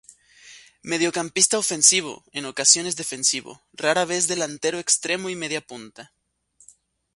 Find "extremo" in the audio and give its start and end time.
4.79-5.29